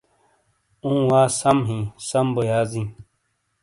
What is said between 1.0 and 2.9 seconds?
وا سَم ہی سَم بو یازیں۔